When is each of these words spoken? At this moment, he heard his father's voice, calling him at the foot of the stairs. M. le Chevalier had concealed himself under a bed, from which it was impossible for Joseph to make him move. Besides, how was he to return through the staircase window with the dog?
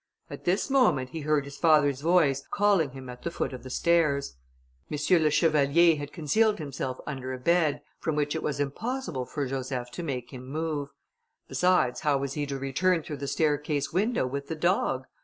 At 0.31 0.45
this 0.45 0.71
moment, 0.71 1.11
he 1.11 1.19
heard 1.21 1.45
his 1.45 1.57
father's 1.57 2.01
voice, 2.01 2.41
calling 2.49 2.89
him 2.89 3.07
at 3.07 3.21
the 3.21 3.29
foot 3.29 3.53
of 3.53 3.61
the 3.61 3.69
stairs. 3.69 4.35
M. 4.91 4.97
le 5.21 5.29
Chevalier 5.29 5.95
had 5.97 6.11
concealed 6.11 6.57
himself 6.57 6.97
under 7.05 7.33
a 7.33 7.37
bed, 7.37 7.83
from 7.99 8.15
which 8.15 8.33
it 8.33 8.41
was 8.41 8.59
impossible 8.59 9.27
for 9.27 9.45
Joseph 9.45 9.91
to 9.91 10.01
make 10.01 10.33
him 10.33 10.47
move. 10.49 10.89
Besides, 11.47 11.99
how 11.99 12.17
was 12.17 12.33
he 12.33 12.47
to 12.47 12.57
return 12.57 13.03
through 13.03 13.17
the 13.17 13.27
staircase 13.27 13.93
window 13.93 14.25
with 14.25 14.47
the 14.47 14.55
dog? 14.55 15.05